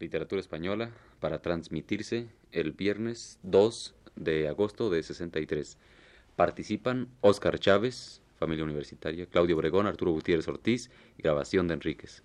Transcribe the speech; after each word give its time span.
Literatura 0.00 0.40
Española 0.40 0.90
para 1.20 1.40
transmitirse 1.40 2.26
el 2.52 2.72
viernes 2.72 3.38
2 3.42 3.94
de 4.16 4.48
agosto 4.48 4.90
de 4.90 5.02
63. 5.02 5.76
Participan 6.36 7.08
Óscar 7.20 7.58
Chávez, 7.58 8.22
familia 8.38 8.64
universitaria, 8.64 9.26
Claudio 9.26 9.56
Obregón, 9.56 9.86
Arturo 9.86 10.12
Gutiérrez 10.12 10.48
Ortiz 10.48 10.90
grabación 11.18 11.68
de 11.68 11.74
Enríquez. 11.74 12.22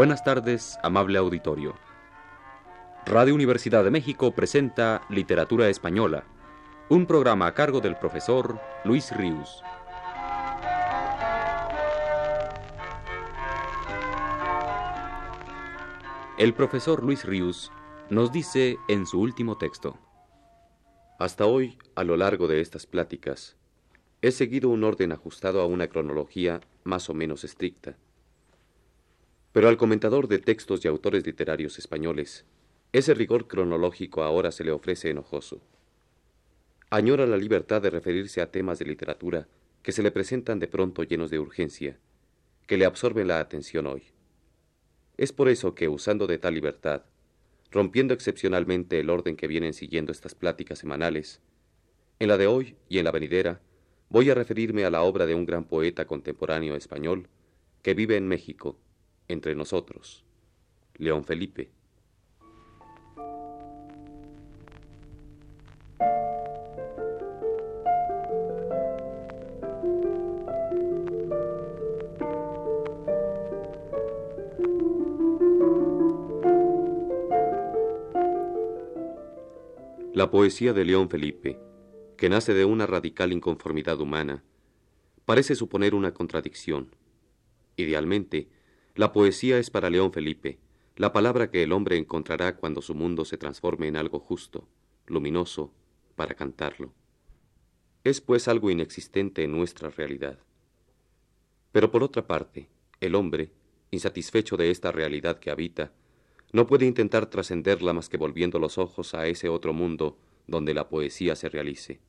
Buenas 0.00 0.24
tardes, 0.24 0.78
amable 0.82 1.18
auditorio. 1.18 1.74
Radio 3.04 3.34
Universidad 3.34 3.84
de 3.84 3.90
México 3.90 4.34
presenta 4.34 5.02
Literatura 5.10 5.68
Española, 5.68 6.24
un 6.88 7.04
programa 7.04 7.46
a 7.46 7.52
cargo 7.52 7.82
del 7.82 7.96
profesor 7.96 8.58
Luis 8.82 9.14
Ríos. 9.14 9.62
El 16.38 16.54
profesor 16.54 17.04
Luis 17.04 17.26
Ríos 17.26 17.70
nos 18.08 18.32
dice 18.32 18.78
en 18.88 19.04
su 19.04 19.20
último 19.20 19.58
texto, 19.58 19.98
Hasta 21.18 21.44
hoy, 21.44 21.76
a 21.94 22.04
lo 22.04 22.16
largo 22.16 22.48
de 22.48 22.62
estas 22.62 22.86
pláticas, 22.86 23.58
he 24.22 24.30
seguido 24.30 24.70
un 24.70 24.82
orden 24.82 25.12
ajustado 25.12 25.60
a 25.60 25.66
una 25.66 25.88
cronología 25.88 26.62
más 26.84 27.10
o 27.10 27.12
menos 27.12 27.44
estricta 27.44 27.98
pero 29.52 29.68
al 29.68 29.76
comentador 29.76 30.28
de 30.28 30.38
textos 30.38 30.84
y 30.84 30.88
autores 30.88 31.26
literarios 31.26 31.78
españoles, 31.78 32.44
ese 32.92 33.14
rigor 33.14 33.46
cronológico 33.46 34.22
ahora 34.22 34.52
se 34.52 34.64
le 34.64 34.72
ofrece 34.72 35.10
enojoso. 35.10 35.60
Añora 36.90 37.26
la 37.26 37.36
libertad 37.36 37.80
de 37.82 37.90
referirse 37.90 38.40
a 38.40 38.50
temas 38.50 38.78
de 38.78 38.84
literatura 38.84 39.48
que 39.82 39.92
se 39.92 40.02
le 40.02 40.10
presentan 40.10 40.58
de 40.58 40.68
pronto 40.68 41.02
llenos 41.02 41.30
de 41.30 41.38
urgencia, 41.38 41.98
que 42.66 42.76
le 42.76 42.84
absorben 42.84 43.28
la 43.28 43.40
atención 43.40 43.86
hoy. 43.86 44.02
Es 45.16 45.32
por 45.32 45.48
eso 45.48 45.74
que, 45.74 45.88
usando 45.88 46.26
de 46.26 46.38
tal 46.38 46.54
libertad, 46.54 47.02
rompiendo 47.70 48.14
excepcionalmente 48.14 48.98
el 48.98 49.10
orden 49.10 49.36
que 49.36 49.46
vienen 49.46 49.72
siguiendo 49.72 50.12
estas 50.12 50.34
pláticas 50.34 50.78
semanales, 50.78 51.40
en 52.18 52.28
la 52.28 52.36
de 52.36 52.46
hoy 52.46 52.76
y 52.88 52.98
en 52.98 53.04
la 53.04 53.12
venidera, 53.12 53.60
voy 54.08 54.28
a 54.30 54.34
referirme 54.34 54.84
a 54.84 54.90
la 54.90 55.02
obra 55.02 55.26
de 55.26 55.34
un 55.34 55.46
gran 55.46 55.64
poeta 55.64 56.06
contemporáneo 56.06 56.74
español 56.74 57.28
que 57.82 57.94
vive 57.94 58.16
en 58.16 58.28
México, 58.28 58.76
entre 59.32 59.54
nosotros. 59.54 60.24
León 60.96 61.24
Felipe. 61.24 61.70
La 80.12 80.30
poesía 80.30 80.74
de 80.74 80.84
León 80.84 81.08
Felipe, 81.08 81.58
que 82.18 82.28
nace 82.28 82.52
de 82.52 82.66
una 82.66 82.86
radical 82.86 83.32
inconformidad 83.32 84.00
humana, 84.00 84.42
parece 85.24 85.54
suponer 85.54 85.94
una 85.94 86.12
contradicción. 86.12 86.94
Idealmente, 87.76 88.48
la 89.00 89.14
poesía 89.14 89.58
es 89.58 89.70
para 89.70 89.88
León 89.88 90.12
Felipe, 90.12 90.58
la 90.94 91.10
palabra 91.10 91.50
que 91.50 91.62
el 91.62 91.72
hombre 91.72 91.96
encontrará 91.96 92.58
cuando 92.58 92.82
su 92.82 92.94
mundo 92.94 93.24
se 93.24 93.38
transforme 93.38 93.88
en 93.88 93.96
algo 93.96 94.20
justo, 94.20 94.68
luminoso, 95.06 95.72
para 96.16 96.34
cantarlo. 96.34 96.92
Es 98.04 98.20
pues 98.20 98.46
algo 98.46 98.70
inexistente 98.70 99.42
en 99.42 99.52
nuestra 99.52 99.88
realidad. 99.88 100.38
Pero 101.72 101.90
por 101.90 102.02
otra 102.02 102.26
parte, 102.26 102.68
el 103.00 103.14
hombre, 103.14 103.52
insatisfecho 103.90 104.58
de 104.58 104.70
esta 104.70 104.92
realidad 104.92 105.38
que 105.38 105.50
habita, 105.50 105.94
no 106.52 106.66
puede 106.66 106.84
intentar 106.84 107.24
trascenderla 107.24 107.94
más 107.94 108.10
que 108.10 108.18
volviendo 108.18 108.58
los 108.58 108.76
ojos 108.76 109.14
a 109.14 109.26
ese 109.28 109.48
otro 109.48 109.72
mundo 109.72 110.18
donde 110.46 110.74
la 110.74 110.90
poesía 110.90 111.36
se 111.36 111.48
realice. 111.48 112.00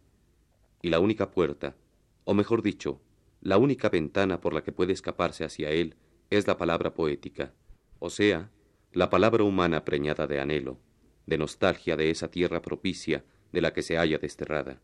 Y 0.82 0.90
la 0.90 1.00
única 1.00 1.32
puerta, 1.32 1.78
o 2.26 2.34
mejor 2.34 2.62
dicho, 2.62 3.00
la 3.40 3.58
única 3.58 3.88
ventana 3.88 4.42
por 4.42 4.54
la 4.54 4.62
que 4.62 4.74
puede 4.74 4.92
escaparse 4.92 5.46
hacia 5.46 5.70
él, 5.70 5.96
es 6.32 6.48
la 6.48 6.58
palabra 6.58 6.94
poética, 6.94 7.54
o 8.00 8.10
sea, 8.10 8.50
la 8.94 9.10
palabra 9.10 9.44
humana 9.44 9.84
preñada 9.84 10.28
de 10.28 10.40
anhelo, 10.40 10.80
de 11.26 11.38
nostalgia 11.38 11.98
de 11.98 12.10
esa 12.10 12.32
tierra 12.32 12.62
propicia 12.62 13.26
de 13.52 13.62
la 13.62 13.74
que 13.74 13.82
se 13.82 13.98
halla 13.98 14.18
desterrada. 14.18 14.82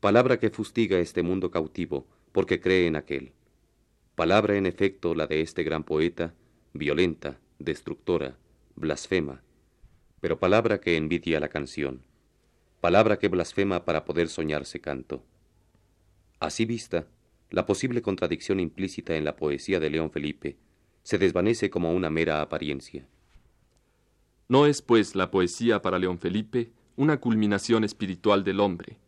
Palabra 0.00 0.38
que 0.40 0.50
fustiga 0.50 0.98
este 0.98 1.22
mundo 1.22 1.52
cautivo 1.52 2.06
porque 2.32 2.60
cree 2.60 2.88
en 2.88 2.96
aquel. 2.96 3.32
Palabra 4.16 4.56
en 4.56 4.66
efecto 4.66 5.14
la 5.14 5.28
de 5.28 5.40
este 5.40 5.62
gran 5.62 5.84
poeta, 5.84 6.34
violenta, 6.72 7.38
destructora, 7.60 8.36
blasfema, 8.74 9.42
pero 10.20 10.40
palabra 10.40 10.80
que 10.80 10.96
envidia 10.96 11.38
la 11.38 11.48
canción, 11.48 12.02
palabra 12.80 13.20
que 13.20 13.28
blasfema 13.28 13.84
para 13.84 14.04
poder 14.04 14.28
soñarse 14.28 14.80
canto. 14.80 15.24
Así 16.40 16.64
vista, 16.64 17.06
la 17.50 17.66
posible 17.66 18.02
contradicción 18.02 18.60
implícita 18.60 19.16
en 19.16 19.24
la 19.24 19.36
poesía 19.36 19.80
de 19.80 19.90
León 19.90 20.10
Felipe 20.10 20.56
se 21.02 21.18
desvanece 21.18 21.70
como 21.70 21.92
una 21.92 22.10
mera 22.10 22.42
apariencia. 22.42 23.06
No 24.48 24.66
es, 24.66 24.82
pues, 24.82 25.14
la 25.14 25.30
poesía 25.30 25.80
para 25.82 25.98
León 25.98 26.18
Felipe 26.18 26.70
una 26.96 27.18
culminación 27.18 27.84
espiritual 27.84 28.44
del 28.44 28.60
hombre, 28.60 28.98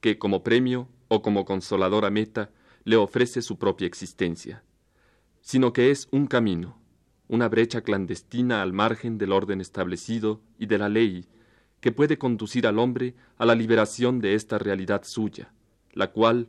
que 0.00 0.18
como 0.18 0.42
premio 0.42 0.88
o 1.08 1.20
como 1.20 1.44
consoladora 1.44 2.10
meta 2.10 2.50
le 2.84 2.96
ofrece 2.96 3.42
su 3.42 3.58
propia 3.58 3.86
existencia, 3.86 4.62
sino 5.40 5.72
que 5.72 5.90
es 5.90 6.08
un 6.12 6.26
camino, 6.26 6.78
una 7.28 7.48
brecha 7.48 7.82
clandestina 7.82 8.62
al 8.62 8.72
margen 8.72 9.18
del 9.18 9.32
orden 9.32 9.60
establecido 9.60 10.40
y 10.58 10.66
de 10.66 10.78
la 10.78 10.88
ley, 10.88 11.26
que 11.80 11.92
puede 11.92 12.18
conducir 12.18 12.66
al 12.66 12.78
hombre 12.78 13.14
a 13.36 13.46
la 13.46 13.54
liberación 13.54 14.20
de 14.20 14.34
esta 14.34 14.58
realidad 14.58 15.02
suya, 15.04 15.52
la 15.92 16.12
cual, 16.12 16.48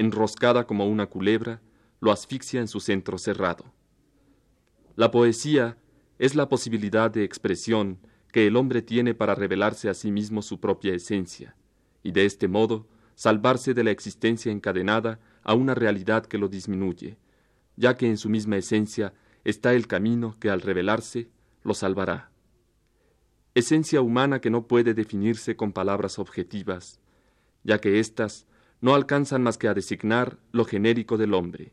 enroscada 0.00 0.66
como 0.66 0.86
una 0.86 1.08
culebra, 1.08 1.60
lo 2.00 2.10
asfixia 2.10 2.58
en 2.58 2.68
su 2.68 2.80
centro 2.80 3.18
cerrado. 3.18 3.66
La 4.96 5.10
poesía 5.10 5.76
es 6.18 6.34
la 6.34 6.48
posibilidad 6.48 7.10
de 7.10 7.22
expresión 7.22 7.98
que 8.32 8.46
el 8.46 8.56
hombre 8.56 8.80
tiene 8.80 9.12
para 9.12 9.34
revelarse 9.34 9.90
a 9.90 9.94
sí 9.94 10.10
mismo 10.10 10.40
su 10.40 10.58
propia 10.58 10.94
esencia, 10.94 11.54
y 12.02 12.12
de 12.12 12.24
este 12.24 12.48
modo 12.48 12.88
salvarse 13.14 13.74
de 13.74 13.84
la 13.84 13.90
existencia 13.90 14.50
encadenada 14.50 15.20
a 15.42 15.52
una 15.52 15.74
realidad 15.74 16.24
que 16.24 16.38
lo 16.38 16.48
disminuye, 16.48 17.18
ya 17.76 17.98
que 17.98 18.06
en 18.06 18.16
su 18.16 18.30
misma 18.30 18.56
esencia 18.56 19.12
está 19.44 19.74
el 19.74 19.86
camino 19.86 20.34
que 20.40 20.48
al 20.48 20.62
revelarse 20.62 21.28
lo 21.62 21.74
salvará. 21.74 22.30
Esencia 23.54 24.00
humana 24.00 24.40
que 24.40 24.48
no 24.48 24.66
puede 24.66 24.94
definirse 24.94 25.56
con 25.56 25.72
palabras 25.72 26.18
objetivas, 26.18 27.00
ya 27.64 27.82
que 27.82 28.00
éstas 28.00 28.46
no 28.80 28.94
alcanzan 28.94 29.42
más 29.42 29.58
que 29.58 29.68
a 29.68 29.74
designar 29.74 30.38
lo 30.52 30.64
genérico 30.64 31.18
del 31.18 31.34
hombre, 31.34 31.72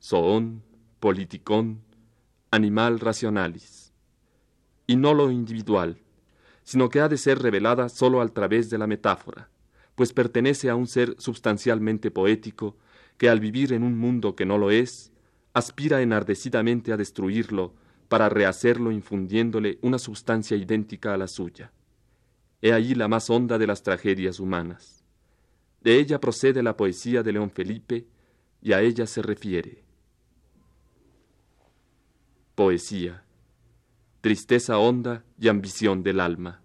zoón, 0.00 0.62
politicón, 1.00 1.80
animal 2.50 3.00
racionalis, 3.00 3.92
y 4.86 4.96
no 4.96 5.14
lo 5.14 5.30
individual, 5.30 5.98
sino 6.62 6.88
que 6.88 7.00
ha 7.00 7.08
de 7.08 7.16
ser 7.16 7.38
revelada 7.38 7.88
sólo 7.88 8.20
al 8.20 8.32
través 8.32 8.68
de 8.70 8.78
la 8.78 8.86
metáfora, 8.86 9.48
pues 9.94 10.12
pertenece 10.12 10.70
a 10.70 10.74
un 10.74 10.86
ser 10.86 11.16
substancialmente 11.18 12.10
poético 12.10 12.76
que 13.16 13.28
al 13.28 13.40
vivir 13.40 13.72
en 13.72 13.82
un 13.82 13.96
mundo 13.96 14.36
que 14.36 14.46
no 14.46 14.58
lo 14.58 14.70
es, 14.70 15.12
aspira 15.54 16.02
enardecidamente 16.02 16.92
a 16.92 16.96
destruirlo 16.96 17.74
para 18.08 18.28
rehacerlo 18.28 18.92
infundiéndole 18.92 19.78
una 19.80 19.98
sustancia 19.98 20.56
idéntica 20.56 21.14
a 21.14 21.16
la 21.16 21.28
suya. 21.28 21.72
He 22.60 22.72
allí 22.72 22.94
la 22.94 23.08
más 23.08 23.30
honda 23.30 23.58
de 23.58 23.66
las 23.66 23.82
tragedias 23.82 24.38
humanas. 24.38 25.01
De 25.82 25.98
ella 25.98 26.20
procede 26.20 26.62
la 26.62 26.76
poesía 26.76 27.22
de 27.22 27.32
León 27.32 27.50
Felipe 27.50 28.06
y 28.60 28.72
a 28.72 28.80
ella 28.80 29.06
se 29.06 29.20
refiere. 29.20 29.82
Poesía, 32.54 33.24
tristeza 34.20 34.78
honda 34.78 35.24
y 35.38 35.48
ambición 35.48 36.02
del 36.02 36.20
alma. 36.20 36.62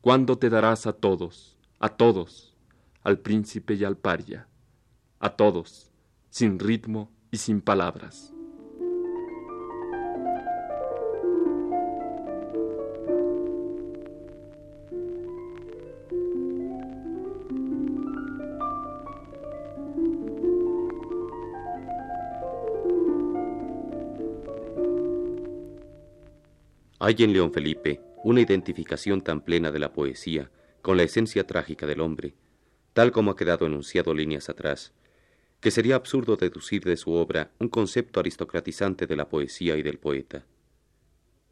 ¿Cuándo 0.00 0.38
te 0.38 0.50
darás 0.50 0.86
a 0.86 0.92
todos, 0.92 1.56
a 1.78 1.90
todos, 1.90 2.56
al 3.02 3.20
príncipe 3.20 3.74
y 3.74 3.84
al 3.84 3.96
paria, 3.96 4.48
a 5.20 5.30
todos, 5.36 5.92
sin 6.30 6.58
ritmo 6.58 7.12
y 7.30 7.36
sin 7.36 7.60
palabras? 7.60 8.32
Hay 27.10 27.24
en 27.24 27.32
León 27.32 27.52
Felipe 27.52 28.00
una 28.22 28.40
identificación 28.40 29.20
tan 29.20 29.40
plena 29.40 29.72
de 29.72 29.80
la 29.80 29.92
poesía 29.92 30.48
con 30.80 30.96
la 30.96 31.02
esencia 31.02 31.44
trágica 31.44 31.84
del 31.84 32.02
hombre, 32.02 32.34
tal 32.92 33.10
como 33.10 33.32
ha 33.32 33.36
quedado 33.36 33.66
enunciado 33.66 34.14
líneas 34.14 34.48
atrás, 34.48 34.92
que 35.58 35.72
sería 35.72 35.96
absurdo 35.96 36.36
deducir 36.36 36.84
de 36.84 36.96
su 36.96 37.10
obra 37.10 37.50
un 37.58 37.66
concepto 37.66 38.20
aristocratizante 38.20 39.08
de 39.08 39.16
la 39.16 39.28
poesía 39.28 39.76
y 39.76 39.82
del 39.82 39.98
poeta. 39.98 40.46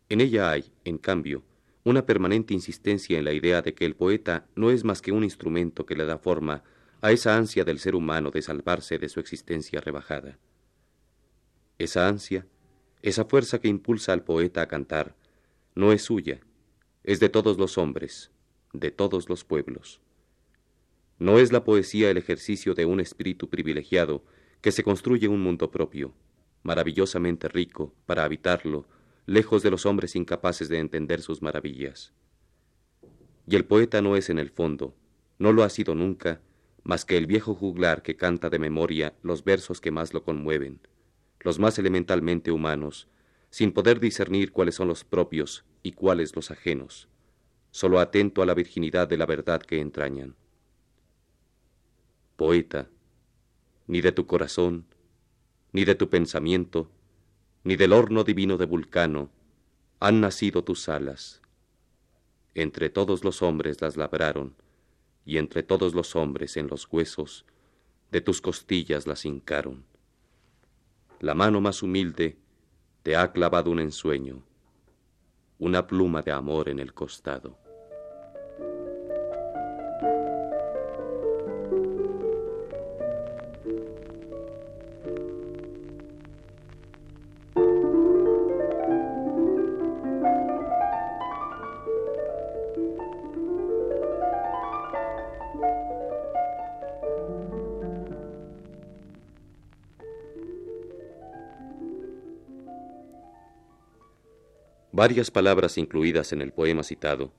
En 0.08 0.20
ella 0.20 0.48
hay, 0.48 0.70
en 0.84 0.96
cambio, 0.96 1.42
una 1.82 2.06
permanente 2.06 2.54
insistencia 2.54 3.18
en 3.18 3.24
la 3.24 3.32
idea 3.32 3.60
de 3.60 3.74
que 3.74 3.84
el 3.84 3.96
poeta 3.96 4.46
no 4.54 4.70
es 4.70 4.84
más 4.84 5.02
que 5.02 5.10
un 5.10 5.24
instrumento 5.24 5.86
que 5.86 5.96
le 5.96 6.04
da 6.04 6.18
forma 6.18 6.62
a 7.00 7.10
esa 7.10 7.36
ansia 7.36 7.64
del 7.64 7.80
ser 7.80 7.96
humano 7.96 8.30
de 8.30 8.42
salvarse 8.42 9.00
de 9.00 9.08
su 9.08 9.18
existencia 9.18 9.80
rebajada. 9.80 10.38
Esa 11.78 12.06
ansia, 12.06 12.46
esa 13.02 13.24
fuerza 13.24 13.58
que 13.58 13.66
impulsa 13.66 14.12
al 14.12 14.22
poeta 14.22 14.62
a 14.62 14.68
cantar, 14.68 15.17
no 15.78 15.92
es 15.92 16.02
suya, 16.02 16.40
es 17.04 17.20
de 17.20 17.28
todos 17.28 17.56
los 17.56 17.78
hombres, 17.78 18.32
de 18.72 18.90
todos 18.90 19.28
los 19.28 19.44
pueblos. 19.44 20.00
No 21.20 21.38
es 21.38 21.52
la 21.52 21.62
poesía 21.62 22.10
el 22.10 22.16
ejercicio 22.16 22.74
de 22.74 22.84
un 22.84 22.98
espíritu 22.98 23.48
privilegiado 23.48 24.24
que 24.60 24.72
se 24.72 24.82
construye 24.82 25.28
un 25.28 25.40
mundo 25.40 25.70
propio, 25.70 26.14
maravillosamente 26.64 27.46
rico, 27.46 27.94
para 28.06 28.24
habitarlo, 28.24 28.88
lejos 29.24 29.62
de 29.62 29.70
los 29.70 29.86
hombres 29.86 30.16
incapaces 30.16 30.68
de 30.68 30.80
entender 30.80 31.20
sus 31.20 31.42
maravillas. 31.42 32.12
Y 33.46 33.54
el 33.54 33.64
poeta 33.64 34.02
no 34.02 34.16
es 34.16 34.30
en 34.30 34.40
el 34.40 34.50
fondo, 34.50 34.96
no 35.38 35.52
lo 35.52 35.62
ha 35.62 35.68
sido 35.68 35.94
nunca, 35.94 36.40
más 36.82 37.04
que 37.04 37.16
el 37.16 37.28
viejo 37.28 37.54
juglar 37.54 38.02
que 38.02 38.16
canta 38.16 38.50
de 38.50 38.58
memoria 38.58 39.14
los 39.22 39.44
versos 39.44 39.80
que 39.80 39.92
más 39.92 40.12
lo 40.12 40.24
conmueven, 40.24 40.80
los 41.38 41.60
más 41.60 41.78
elementalmente 41.78 42.50
humanos, 42.50 43.06
sin 43.50 43.72
poder 43.72 44.00
discernir 44.00 44.52
cuáles 44.52 44.74
son 44.74 44.88
los 44.88 45.04
propios 45.04 45.64
y 45.82 45.92
cuáles 45.92 46.36
los 46.36 46.50
ajenos, 46.50 47.08
solo 47.70 48.00
atento 48.00 48.42
a 48.42 48.46
la 48.46 48.54
virginidad 48.54 49.08
de 49.08 49.16
la 49.16 49.26
verdad 49.26 49.62
que 49.62 49.80
entrañan. 49.80 50.36
Poeta, 52.36 52.88
ni 53.86 54.00
de 54.00 54.12
tu 54.12 54.26
corazón, 54.26 54.86
ni 55.72 55.84
de 55.84 55.94
tu 55.94 56.08
pensamiento, 56.08 56.90
ni 57.64 57.76
del 57.76 57.92
horno 57.92 58.24
divino 58.24 58.56
de 58.56 58.66
Vulcano, 58.66 59.30
han 60.00 60.20
nacido 60.20 60.62
tus 60.62 60.88
alas. 60.88 61.42
Entre 62.54 62.90
todos 62.90 63.24
los 63.24 63.42
hombres 63.42 63.80
las 63.80 63.96
labraron, 63.96 64.54
y 65.24 65.38
entre 65.38 65.62
todos 65.62 65.94
los 65.94 66.16
hombres 66.16 66.56
en 66.56 66.68
los 66.68 66.88
huesos 66.90 67.44
de 68.10 68.20
tus 68.20 68.40
costillas 68.40 69.06
las 69.06 69.24
hincaron. 69.24 69.84
La 71.20 71.34
mano 71.34 71.60
más 71.60 71.82
humilde 71.82 72.38
te 73.08 73.16
ha 73.16 73.32
clavado 73.32 73.70
un 73.70 73.80
ensueño, 73.80 74.42
una 75.58 75.86
pluma 75.86 76.20
de 76.20 76.30
amor 76.30 76.68
en 76.68 76.78
el 76.78 76.92
costado. 76.92 77.56
Varias 104.98 105.30
palabras 105.30 105.78
incluidas 105.78 106.32
en 106.32 106.42
el 106.42 106.52
poema 106.52 106.82
citado, 106.82 107.32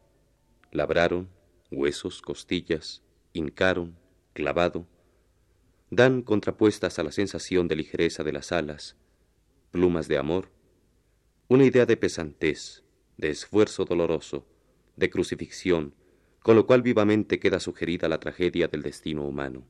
labraron, 0.71 1.27
huesos, 1.69 2.21
costillas, 2.21 3.03
hincaron, 3.33 3.97
clavado, 4.31 4.87
dan 5.89 6.21
contrapuestas 6.21 6.99
a 6.99 7.03
la 7.03 7.11
sensación 7.11 7.67
de 7.67 7.75
ligereza 7.75 8.23
de 8.23 8.31
las 8.31 8.53
alas, 8.53 8.95
plumas 9.71 10.07
de 10.07 10.17
amor, 10.17 10.47
una 11.49 11.65
idea 11.65 11.85
de 11.85 11.97
pesantez, 11.97 12.85
de 13.17 13.29
esfuerzo 13.29 13.83
doloroso, 13.83 14.47
de 14.95 15.09
crucifixión, 15.09 15.93
con 16.41 16.55
lo 16.55 16.65
cual 16.65 16.81
vivamente 16.81 17.41
queda 17.41 17.59
sugerida 17.59 18.07
la 18.07 18.21
tragedia 18.21 18.69
del 18.69 18.83
destino 18.83 19.25
humano. 19.25 19.67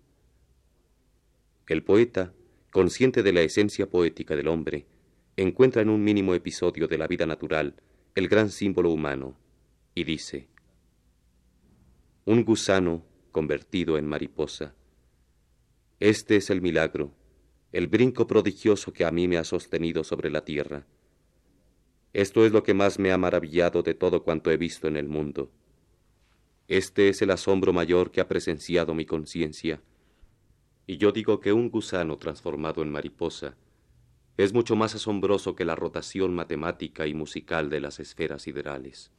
El 1.66 1.84
poeta, 1.84 2.36
consciente 2.72 3.24
de 3.24 3.34
la 3.34 3.42
esencia 3.42 3.90
poética 3.90 4.36
del 4.36 4.48
hombre, 4.48 4.86
encuentra 5.42 5.82
en 5.82 5.90
un 5.90 6.04
mínimo 6.04 6.34
episodio 6.34 6.88
de 6.88 6.98
la 6.98 7.08
vida 7.08 7.26
natural 7.26 7.76
el 8.16 8.28
gran 8.28 8.50
símbolo 8.50 8.92
humano 8.92 9.38
y 9.96 10.04
dice, 10.04 10.50
un 12.26 12.44
gusano 12.44 13.06
convertido 13.32 13.98
en 13.98 14.06
mariposa. 14.06 14.76
Este 16.00 16.36
es 16.36 16.50
el 16.50 16.62
milagro, 16.62 17.14
el 17.72 17.88
brinco 17.88 18.28
prodigioso 18.28 18.92
que 18.92 19.06
a 19.06 19.12
mí 19.12 19.28
me 19.28 19.38
ha 19.38 19.44
sostenido 19.44 20.04
sobre 20.04 20.30
la 20.30 20.44
tierra. 20.44 20.86
Esto 22.12 22.46
es 22.46 22.52
lo 22.52 22.64
que 22.64 22.74
más 22.74 23.00
me 23.00 23.12
ha 23.12 23.18
maravillado 23.18 23.82
de 23.82 23.94
todo 23.94 24.24
cuanto 24.24 24.52
he 24.52 24.58
visto 24.58 24.88
en 24.88 24.98
el 24.98 25.08
mundo. 25.08 25.52
Este 26.68 27.08
es 27.08 27.22
el 27.22 27.32
asombro 27.32 27.72
mayor 27.72 28.12
que 28.12 28.20
ha 28.20 28.28
presenciado 28.28 28.94
mi 28.94 29.06
conciencia. 29.06 29.82
Y 30.86 30.98
yo 30.98 31.12
digo 31.12 31.40
que 31.40 31.54
un 31.54 31.70
gusano 31.70 32.18
transformado 32.18 32.82
en 32.82 32.92
mariposa 32.92 33.56
es 34.44 34.54
mucho 34.54 34.78
más 34.78 34.96
asombroso 34.96 35.54
que 35.54 35.66
la 35.66 35.76
rotación 35.76 36.34
matemática 36.34 37.06
y 37.08 37.14
musical 37.14 37.70
de 37.70 37.82
las 37.82 38.00
esferas 38.00 38.44
siderales. 38.44 39.12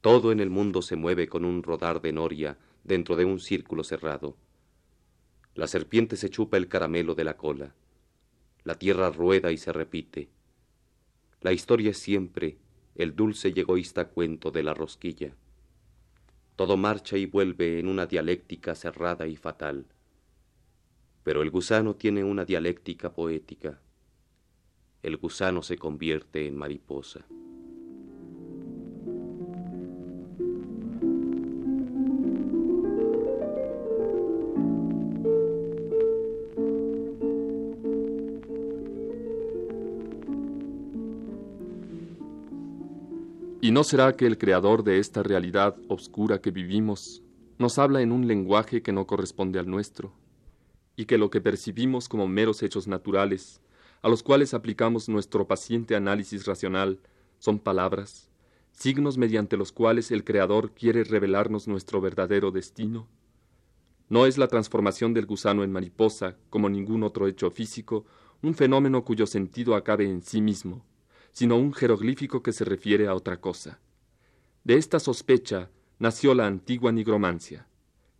Todo 0.00 0.32
en 0.32 0.40
el 0.40 0.50
mundo 0.50 0.82
se 0.82 0.96
mueve 0.96 1.28
con 1.28 1.44
un 1.44 1.62
rodar 1.62 2.02
de 2.02 2.12
noria 2.12 2.58
dentro 2.82 3.14
de 3.14 3.24
un 3.24 3.38
círculo 3.38 3.84
cerrado. 3.84 4.36
La 5.54 5.68
serpiente 5.68 6.16
se 6.16 6.30
chupa 6.30 6.56
el 6.56 6.66
caramelo 6.66 7.14
de 7.14 7.22
la 7.22 7.36
cola. 7.36 7.76
La 8.64 8.74
tierra 8.74 9.08
rueda 9.10 9.52
y 9.52 9.56
se 9.56 9.72
repite. 9.72 10.30
La 11.40 11.52
historia 11.52 11.92
es 11.92 11.98
siempre 11.98 12.58
el 12.96 13.14
dulce 13.14 13.52
y 13.54 13.60
egoísta 13.60 14.08
cuento 14.08 14.50
de 14.50 14.64
la 14.64 14.74
rosquilla. 14.74 15.36
Todo 16.56 16.76
marcha 16.76 17.16
y 17.18 17.26
vuelve 17.26 17.78
en 17.78 17.86
una 17.86 18.06
dialéctica 18.06 18.74
cerrada 18.74 19.28
y 19.28 19.36
fatal 19.36 19.86
pero 21.26 21.42
el 21.42 21.50
gusano 21.50 21.96
tiene 21.96 22.22
una 22.22 22.44
dialéctica 22.44 23.12
poética. 23.12 23.80
El 25.02 25.16
gusano 25.16 25.60
se 25.60 25.76
convierte 25.76 26.46
en 26.46 26.56
mariposa. 26.56 27.26
¿Y 43.60 43.72
no 43.72 43.82
será 43.82 44.12
que 44.12 44.26
el 44.26 44.38
creador 44.38 44.84
de 44.84 45.00
esta 45.00 45.24
realidad 45.24 45.74
obscura 45.88 46.40
que 46.40 46.52
vivimos 46.52 47.24
nos 47.58 47.80
habla 47.80 48.00
en 48.00 48.12
un 48.12 48.28
lenguaje 48.28 48.80
que 48.80 48.92
no 48.92 49.08
corresponde 49.08 49.58
al 49.58 49.68
nuestro? 49.68 50.25
Y 50.96 51.04
que 51.04 51.18
lo 51.18 51.30
que 51.30 51.40
percibimos 51.40 52.08
como 52.08 52.26
meros 52.26 52.62
hechos 52.62 52.88
naturales, 52.88 53.60
a 54.02 54.08
los 54.08 54.22
cuales 54.22 54.54
aplicamos 54.54 55.08
nuestro 55.08 55.46
paciente 55.46 55.94
análisis 55.94 56.46
racional, 56.46 56.98
son 57.38 57.58
palabras, 57.58 58.30
signos 58.72 59.18
mediante 59.18 59.56
los 59.56 59.72
cuales 59.72 60.10
el 60.10 60.24
Creador 60.24 60.72
quiere 60.72 61.04
revelarnos 61.04 61.68
nuestro 61.68 62.00
verdadero 62.00 62.50
destino? 62.50 63.08
No 64.08 64.26
es 64.26 64.38
la 64.38 64.48
transformación 64.48 65.14
del 65.14 65.26
gusano 65.26 65.64
en 65.64 65.72
mariposa, 65.72 66.36
como 66.50 66.68
ningún 66.68 67.02
otro 67.02 67.26
hecho 67.26 67.50
físico, 67.50 68.06
un 68.42 68.54
fenómeno 68.54 69.04
cuyo 69.04 69.26
sentido 69.26 69.74
acabe 69.74 70.08
en 70.08 70.22
sí 70.22 70.40
mismo, 70.40 70.84
sino 71.32 71.56
un 71.56 71.72
jeroglífico 71.72 72.42
que 72.42 72.52
se 72.52 72.64
refiere 72.64 73.08
a 73.08 73.14
otra 73.14 73.40
cosa. 73.40 73.80
De 74.64 74.76
esta 74.76 75.00
sospecha 75.00 75.70
nació 75.98 76.34
la 76.34 76.46
antigua 76.46 76.92
nigromancia. 76.92 77.66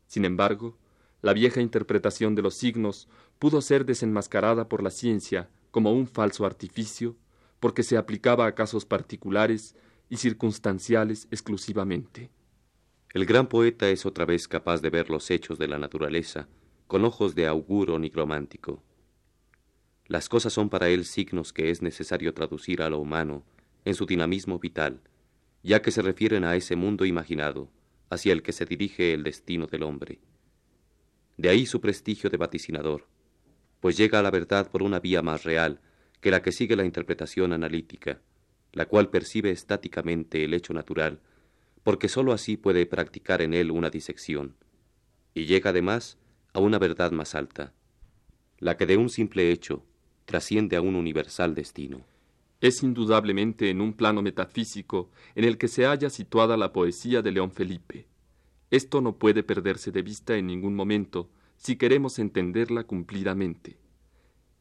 Sin 0.07 0.25
embargo, 0.25 0.77
la 1.23 1.33
vieja 1.33 1.61
interpretación 1.61 2.35
de 2.35 2.43
los 2.43 2.55
signos 2.55 3.09
pudo 3.39 3.61
ser 3.61 3.85
desenmascarada 3.85 4.69
por 4.69 4.83
la 4.83 4.91
ciencia 4.91 5.49
como 5.71 5.93
un 5.93 6.07
falso 6.07 6.47
artificio, 6.47 7.17
porque 7.61 7.83
se 7.83 7.97
aplicaba 7.97 8.47
a 8.47 8.55
casos 8.55 8.85
particulares 8.85 9.75
y 10.09 10.19
circunstanciales 10.19 11.27
exclusivamente. 11.31 12.31
El 13.13 13.25
gran 13.25 13.49
poeta 13.49 13.89
es 13.89 14.07
otra 14.07 14.25
vez 14.25 14.47
capaz 14.47 14.83
de 14.83 14.91
ver 14.91 15.11
los 15.11 15.31
hechos 15.31 15.59
de 15.59 15.69
la 15.69 15.79
naturaleza 15.79 16.49
con 16.87 17.05
ojos 17.05 17.35
de 17.35 17.47
auguro 17.47 17.99
nigromántico. 17.99 18.83
Las 20.07 20.29
cosas 20.29 20.53
son 20.53 20.69
para 20.69 20.89
él 20.89 21.05
signos 21.05 21.53
que 21.53 21.71
es 21.71 21.83
necesario 21.83 22.33
traducir 22.33 22.81
a 22.83 22.91
lo 22.91 22.99
humano 22.99 23.45
en 23.85 23.95
su 23.95 24.07
dinamismo 24.07 24.59
vital, 24.59 25.01
ya 25.63 25.83
que 25.83 25.91
se 25.91 26.03
refieren 26.03 26.45
a 26.45 26.55
ese 26.55 26.77
mundo 26.77 27.05
imaginado 27.05 27.69
hacia 28.09 28.33
el 28.33 28.43
que 28.43 28.53
se 28.53 28.67
dirige 28.67 29.15
el 29.15 29.25
destino 29.25 29.67
del 29.67 29.83
hombre. 29.83 30.21
De 31.37 31.49
ahí 31.49 31.67
su 31.67 31.81
prestigio 31.81 32.31
de 32.31 32.37
vaticinador, 32.37 33.07
pues 33.81 33.97
llega 33.97 34.19
a 34.19 34.23
la 34.23 34.31
verdad 34.31 34.71
por 34.71 34.83
una 34.83 35.01
vía 35.01 35.23
más 35.23 35.45
real 35.45 35.81
que 36.21 36.31
la 36.31 36.43
que 36.43 36.53
sigue 36.53 36.77
la 36.77 36.85
interpretación 36.85 37.53
analítica, 37.53 38.21
la 38.73 38.87
cual 38.87 39.11
percibe 39.11 39.51
estáticamente 39.51 40.45
el 40.45 40.55
hecho 40.55 40.73
natural, 40.73 41.21
porque 41.83 42.09
sólo 42.09 42.33
así 42.33 42.57
puede 42.57 42.87
practicar 42.87 43.43
en 43.43 43.55
él 43.55 43.71
una 43.71 43.91
disección, 43.91 44.57
y 45.35 45.45
llega 45.45 45.71
además 45.71 46.19
a 46.53 46.61
una 46.61 46.79
verdad 46.79 47.13
más 47.13 47.35
alta, 47.35 47.75
la 48.59 48.77
que 48.77 48.87
de 48.87 48.97
un 48.97 49.11
simple 49.11 49.53
hecho 49.53 49.85
trasciende 50.25 50.77
a 50.77 50.81
un 50.81 50.97
universal 50.97 51.55
destino. 51.55 52.05
Es 52.61 52.83
indudablemente 52.83 53.71
en 53.71 53.81
un 53.81 53.93
plano 53.93 54.23
metafísico 54.23 55.11
en 55.35 55.45
el 55.45 55.59
que 55.59 55.69
se 55.69 55.85
halla 55.85 56.11
situada 56.11 56.57
la 56.57 56.73
poesía 56.73 57.21
de 57.23 57.31
León 57.31 57.53
Felipe. 57.53 58.07
Esto 58.71 59.01
no 59.01 59.19
puede 59.19 59.43
perderse 59.43 59.93
de 59.93 60.03
vista 60.03 60.37
en 60.37 60.47
ningún 60.47 60.75
momento 60.75 61.31
si 61.57 61.77
queremos 61.77 62.19
entenderla 62.19 62.85
cumplidamente. 62.85 63.79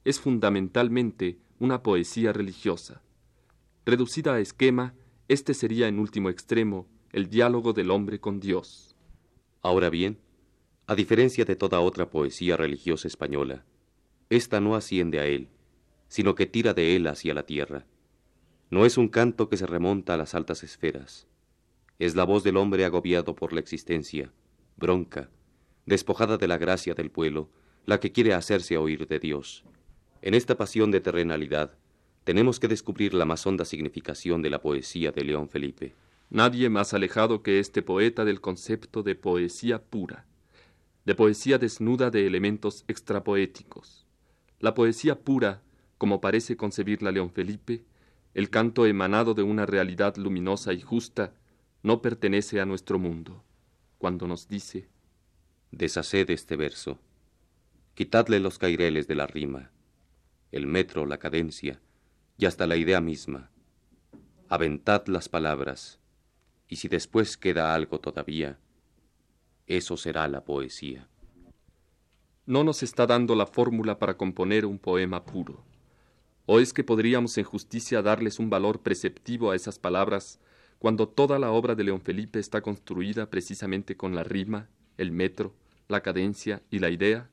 Es 0.04 0.20
fundamentalmente 0.20 1.40
una 1.60 1.82
poesía 1.82 2.32
religiosa. 2.32 3.02
Reducida 3.86 4.34
a 4.34 4.40
esquema, 4.40 4.94
este 5.28 5.54
sería 5.54 5.88
en 5.88 6.00
último 6.00 6.30
extremo 6.30 6.88
el 7.12 7.30
diálogo 7.30 7.74
del 7.74 7.92
hombre 7.92 8.20
con 8.20 8.40
Dios. 8.40 8.96
Ahora 9.62 9.90
bien, 9.90 10.20
a 10.88 10.96
diferencia 10.96 11.46
de 11.46 11.56
toda 11.56 11.80
otra 11.80 12.10
poesía 12.10 12.58
religiosa 12.58 13.08
española, 13.08 13.66
esta 14.30 14.60
no 14.60 14.76
asciende 14.76 15.20
a 15.20 15.26
él, 15.26 15.50
sino 16.08 16.36
que 16.36 16.46
tira 16.46 16.74
de 16.74 16.96
él 16.96 17.08
hacia 17.08 17.34
la 17.34 17.46
tierra. 17.46 17.86
No 18.70 18.86
es 18.86 18.98
un 18.98 19.08
canto 19.08 19.50
que 19.50 19.58
se 19.58 19.66
remonta 19.66 20.14
a 20.14 20.18
las 20.18 20.36
altas 20.36 20.64
esferas. 20.64 21.28
Es 22.00 22.16
la 22.16 22.24
voz 22.24 22.44
del 22.44 22.58
hombre 22.58 22.86
agobiado 22.86 23.36
por 23.36 23.54
la 23.54 23.60
existencia, 23.60 24.32
bronca, 24.78 25.30
despojada 25.86 26.38
de 26.38 26.48
la 26.48 26.58
gracia 26.58 26.94
del 26.94 27.12
pueblo, 27.12 27.50
la 27.86 28.00
que 28.00 28.12
quiere 28.12 28.34
hacerse 28.34 28.78
oír 28.78 29.08
de 29.08 29.20
Dios. 29.20 29.64
En 30.22 30.34
esta 30.34 30.58
pasión 30.58 30.92
de 30.92 31.02
terrenalidad, 31.02 31.78
tenemos 32.24 32.60
que 32.60 32.68
descubrir 32.68 33.14
la 33.14 33.25
más 33.25 33.46
honda 33.46 33.66
significación 33.66 34.42
de 34.42 34.50
la 34.50 34.62
poesía 34.62 35.12
de 35.12 35.24
León 35.24 35.48
Felipe. 35.48 35.94
Nadie 36.30 36.70
más 36.70 36.94
alejado 36.94 37.44
que 37.44 37.60
este 37.60 37.82
poeta 37.82 38.25
del 38.25 38.42
concepto 38.42 39.04
de 39.04 39.16
poesía 39.16 39.84
pura, 39.84 40.25
de 41.06 41.14
poesía 41.14 41.60
desnuda 41.60 42.10
de 42.10 42.25
elementos 42.25 42.84
extrapoéticos. 42.88 44.08
La 44.60 44.74
poesía 44.74 45.20
pura 45.20 45.62
como 45.98 46.22
parece 46.22 46.58
concebirla 46.58 47.12
León 47.12 47.32
Felipe, 47.32 47.86
el 48.34 48.50
canto 48.50 48.86
emanado 48.86 49.34
de 49.34 49.44
una 49.44 49.66
realidad 49.66 50.18
luminosa 50.18 50.74
y 50.74 50.82
justa 50.82 51.34
no 51.86 52.01
pertenece 52.01 52.60
a 52.60 52.65
nuestro 52.65 52.98
mundo, 52.98 53.44
cuando 54.00 54.27
nos 54.27 54.48
dice, 54.48 54.89
Deshaced 55.70 56.32
este 56.32 56.56
verso, 56.56 56.98
quitadle 57.94 58.39
los 58.39 58.58
caireles 58.58 59.08
de 59.08 59.13
la 59.13 59.27
rima, 59.27 59.70
el 60.51 60.65
metro, 60.65 61.06
la 61.06 61.20
cadencia 61.20 61.80
y 62.39 62.48
hasta 62.48 62.65
la 62.65 62.75
idea 62.75 63.01
misma, 63.01 63.51
aventad 64.50 65.06
las 65.06 65.30
palabras, 65.30 66.00
y 66.68 66.77
si 66.77 66.88
después 66.88 67.38
queda 67.38 67.75
algo 67.75 68.00
todavía, 68.00 68.58
eso 69.68 69.96
será 69.96 70.27
la 70.27 70.44
poesía. 70.44 71.08
No 72.48 72.63
nos 72.63 72.82
está 72.82 73.06
dando 73.06 73.36
la 73.36 73.46
fórmula 73.46 74.00
para 74.00 74.18
componer 74.18 74.65
un 74.65 74.80
poema 74.80 75.24
puro. 75.24 75.63
¿O 76.48 76.60
es 76.60 76.74
que 76.74 76.84
podríamos 76.84 77.38
en 77.38 77.44
justicia 77.44 78.01
darles 78.01 78.39
un 78.39 78.50
valor 78.50 78.82
preceptivo 78.82 79.51
a 79.51 79.56
esas 79.56 79.77
palabras 79.77 80.39
cuando 80.79 81.08
toda 81.08 81.39
la 81.39 81.51
obra 81.51 81.75
de 81.75 81.84
León 81.84 82.01
Felipe 82.01 82.39
está 82.39 82.62
construida 82.62 83.29
precisamente 83.29 83.96
con 83.96 84.15
la 84.15 84.24
rima, 84.24 84.70
el 84.98 85.12
metro, 85.12 85.53
la 85.88 86.01
cadencia 86.01 86.62
y 86.70 86.79
la 86.79 86.89
idea? 86.89 87.29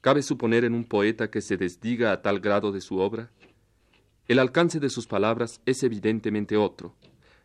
¿Cabe 0.00 0.22
suponer 0.22 0.64
en 0.64 0.74
un 0.74 0.84
poeta 0.84 1.30
que 1.30 1.40
se 1.40 1.56
desdiga 1.56 2.12
a 2.12 2.22
tal 2.22 2.40
grado 2.40 2.72
de 2.72 2.80
su 2.80 2.98
obra? 2.98 3.30
El 4.28 4.38
alcance 4.38 4.80
de 4.80 4.90
sus 4.90 5.06
palabras 5.06 5.60
es 5.66 5.82
evidentemente 5.82 6.56
otro, 6.56 6.94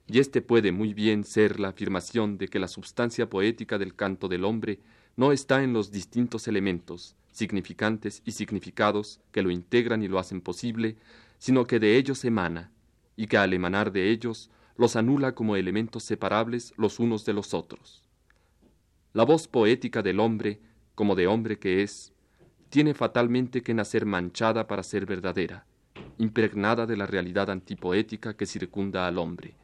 y 0.07 0.19
este 0.19 0.41
puede 0.41 0.71
muy 0.71 0.93
bien 0.93 1.23
ser 1.23 1.59
la 1.59 1.69
afirmación 1.69 2.37
de 2.37 2.47
que 2.47 2.59
la 2.59 2.67
substancia 2.67 3.29
poética 3.29 3.77
del 3.77 3.95
canto 3.95 4.27
del 4.27 4.43
hombre 4.43 4.79
no 5.15 5.31
está 5.31 5.63
en 5.63 5.73
los 5.73 5.91
distintos 5.91 6.47
elementos, 6.47 7.15
significantes 7.31 8.21
y 8.25 8.31
significados 8.31 9.19
que 9.31 9.41
lo 9.41 9.51
integran 9.51 10.01
y 10.01 10.07
lo 10.07 10.19
hacen 10.19 10.41
posible, 10.41 10.95
sino 11.37 11.65
que 11.65 11.79
de 11.79 11.97
ellos 11.97 12.25
emana, 12.25 12.71
y 13.15 13.27
que 13.27 13.37
al 13.37 13.53
emanar 13.53 13.91
de 13.91 14.09
ellos 14.09 14.49
los 14.79 14.95
anula 14.95 15.35
como 15.35 15.57
elementos 15.57 16.03
separables 16.03 16.73
los 16.77 16.99
unos 16.99 17.25
de 17.25 17.33
los 17.33 17.53
otros. 17.53 18.01
La 19.11 19.25
voz 19.25 19.49
poética 19.49 20.01
del 20.01 20.21
hombre, 20.21 20.61
como 20.95 21.15
de 21.15 21.27
hombre 21.27 21.59
que 21.59 21.83
es, 21.83 22.13
tiene 22.69 22.93
fatalmente 22.93 23.61
que 23.61 23.73
nacer 23.73 24.05
manchada 24.05 24.67
para 24.67 24.83
ser 24.83 25.05
verdadera, 25.05 25.65
impregnada 26.17 26.85
de 26.85 26.95
la 26.95 27.05
realidad 27.07 27.49
antipoética 27.49 28.37
que 28.37 28.45
circunda 28.45 29.05
al 29.05 29.17
hombre, 29.17 29.57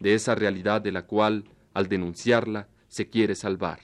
de 0.00 0.12
esa 0.12 0.34
realidad 0.34 0.82
de 0.82 0.92
la 0.92 1.06
cual, 1.06 1.44
al 1.72 1.88
denunciarla, 1.88 2.68
se 2.88 3.08
quiere 3.08 3.36
salvar. 3.36 3.80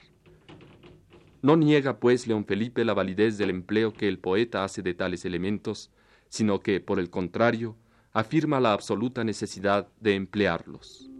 No 1.41 1.55
niega, 1.57 1.99
pues, 1.99 2.27
León 2.27 2.45
Felipe 2.45 2.85
la 2.85 2.93
validez 2.93 3.39
del 3.39 3.49
empleo 3.49 3.91
que 3.91 4.07
el 4.07 4.19
poeta 4.19 4.63
hace 4.63 4.83
de 4.83 4.93
tales 4.93 5.25
elementos, 5.25 5.89
sino 6.29 6.59
que, 6.59 6.79
por 6.79 6.99
el 6.99 7.09
contrario, 7.09 7.75
afirma 8.15 8.61
la 8.61 8.71
absoluta 8.71 9.25
necesidad 9.25 9.89
de 9.99 10.15
emplearlos. 10.15 11.11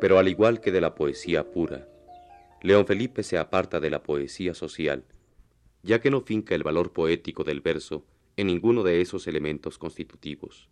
Pero 0.00 0.20
al 0.20 0.28
igual 0.28 0.60
que 0.60 0.70
de 0.70 0.80
la 0.80 0.94
poesía 0.94 1.50
pura, 1.50 1.88
León 2.62 2.86
Felipe 2.86 3.24
se 3.24 3.36
aparta 3.36 3.80
de 3.80 3.90
la 3.90 4.04
poesía 4.04 4.54
social, 4.54 5.02
ya 5.82 6.00
que 6.00 6.12
no 6.12 6.20
finca 6.20 6.54
el 6.54 6.62
valor 6.62 6.92
poético 6.92 7.42
del 7.42 7.60
verso 7.60 8.04
en 8.36 8.48
ninguno 8.48 8.82
de 8.82 9.00
esos 9.00 9.26
elementos 9.26 9.78
constitutivos. 9.78 10.68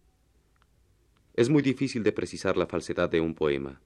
Es 1.35 1.49
muy 1.49 1.62
difícil 1.62 2.02
de 2.02 2.12
precisar 2.12 2.57
la 2.57 2.66
falsedad 2.66 3.09
de 3.09 3.21
un 3.21 3.35
poema, 3.35 3.81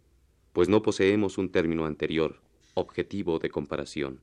pues 0.53 0.69
no 0.69 0.83
poseemos 0.83 1.39
un 1.39 1.51
término 1.51 1.85
anterior, 1.87 2.41
objetivo 2.75 3.39
de 3.39 3.51
comparación. 3.51 4.21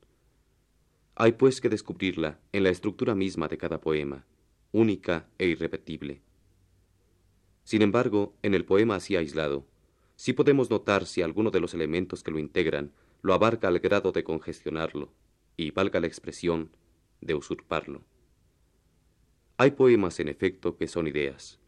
Hay 1.16 1.34
pues 1.34 1.62
que 1.62 1.70
descubrirla 1.70 2.40
en 2.52 2.64
la 2.64 2.70
estructura 2.70 3.16
misma 3.16 3.48
de 3.48 3.58
cada 3.58 3.80
poema, 3.80 4.26
única 4.72 5.28
e 5.38 5.46
irrepetible. 5.46 6.22
Sin 7.64 7.82
embargo, 7.82 8.34
en 8.42 8.56
el 8.56 8.66
poema 8.66 8.96
así 8.96 9.16
aislado, 9.16 9.66
sí 10.16 10.34
podemos 10.34 10.70
notar 10.70 11.06
si 11.06 11.22
alguno 11.22 11.52
de 11.52 11.60
los 11.60 11.74
elementos 11.74 12.24
que 12.24 12.32
lo 12.32 12.40
integran 12.40 12.92
lo 13.22 13.34
abarca 13.34 13.68
al 13.68 13.80
grado 13.80 14.12
de 14.12 14.24
congestionarlo, 14.24 15.14
y 15.56 15.72
valga 15.72 16.00
la 16.00 16.08
expresión, 16.08 16.72
de 17.22 17.36
usurparlo. 17.36 18.04
Hay 19.58 19.72
poemas, 19.72 20.20
en 20.20 20.30
efecto, 20.30 20.78
que 20.78 20.88
son 20.88 21.08
ideas. 21.08 21.60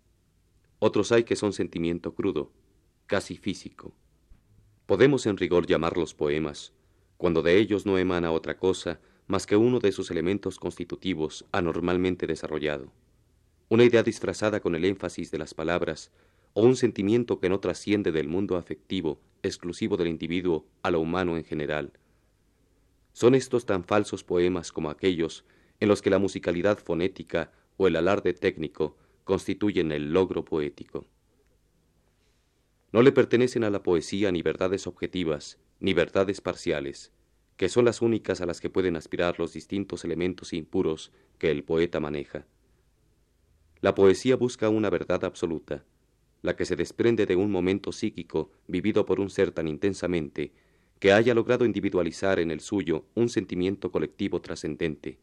Otros 0.79 1.11
hay 1.11 1.23
que 1.23 1.35
son 1.35 1.53
sentimiento 1.53 2.15
crudo, 2.15 2.51
casi 3.05 3.37
físico. 3.37 3.93
Podemos 4.87 5.25
en 5.27 5.37
rigor 5.37 5.67
llamarlos 5.67 6.15
poemas, 6.15 6.73
cuando 7.17 7.43
de 7.43 7.57
ellos 7.59 7.85
no 7.85 7.97
emana 7.97 8.31
otra 8.31 8.57
cosa 8.57 8.99
más 9.27 9.45
que 9.45 9.55
uno 9.55 9.79
de 9.79 9.91
sus 9.91 10.09
elementos 10.11 10.59
constitutivos 10.59 11.45
anormalmente 11.51 12.27
desarrollado. 12.27 12.91
Una 13.69 13.83
idea 13.83 14.03
disfrazada 14.03 14.59
con 14.59 14.75
el 14.75 14.85
énfasis 14.85 15.31
de 15.31 15.37
las 15.37 15.53
palabras 15.53 16.11
o 16.53 16.63
un 16.63 16.75
sentimiento 16.75 17.39
que 17.39 17.49
no 17.49 17.59
trasciende 17.59 18.11
del 18.11 18.27
mundo 18.27 18.57
afectivo 18.57 19.19
exclusivo 19.43 19.95
del 19.95 20.07
individuo 20.07 20.65
a 20.81 20.89
lo 20.89 20.99
humano 20.99 21.37
en 21.37 21.43
general. 21.43 21.93
Son 23.13 23.35
estos 23.35 23.65
tan 23.65 23.83
falsos 23.83 24.23
poemas 24.23 24.71
como 24.71 24.89
aquellos 24.89 25.45
en 25.79 25.87
los 25.87 26.01
que 26.01 26.09
la 26.09 26.19
musicalidad 26.19 26.79
fonética 26.79 27.51
o 27.77 27.87
el 27.87 27.95
alarde 27.95 28.33
técnico 28.33 28.97
constituyen 29.23 29.91
el 29.91 30.13
logro 30.13 30.45
poético. 30.45 31.05
No 32.91 33.01
le 33.01 33.11
pertenecen 33.11 33.63
a 33.63 33.69
la 33.69 33.83
poesía 33.83 34.31
ni 34.31 34.41
verdades 34.41 34.87
objetivas, 34.87 35.59
ni 35.79 35.93
verdades 35.93 36.39
parciales, 36.41 37.11
que 37.57 37.69
son 37.69 37.85
las 37.85 38.01
únicas 38.01 38.41
a 38.41 38.45
las 38.45 38.61
que 38.61 38.69
pueden 38.69 38.95
aspirar 38.95 39.39
los 39.39 39.53
distintos 39.53 40.05
elementos 40.05 40.53
impuros 40.53 41.11
que 41.37 41.51
el 41.51 41.63
poeta 41.63 41.99
maneja. 41.99 42.45
La 43.81 43.95
poesía 43.95 44.35
busca 44.35 44.69
una 44.69 44.89
verdad 44.89 45.25
absoluta, 45.25 45.83
la 46.41 46.55
que 46.55 46.65
se 46.65 46.75
desprende 46.75 47.25
de 47.25 47.35
un 47.35 47.51
momento 47.51 47.91
psíquico 47.91 48.51
vivido 48.67 49.05
por 49.05 49.19
un 49.19 49.29
ser 49.29 49.51
tan 49.51 49.67
intensamente 49.67 50.53
que 50.99 51.11
haya 51.11 51.33
logrado 51.33 51.65
individualizar 51.65 52.39
en 52.39 52.51
el 52.51 52.61
suyo 52.61 53.05
un 53.15 53.29
sentimiento 53.29 53.91
colectivo 53.91 54.41
trascendente. 54.41 55.19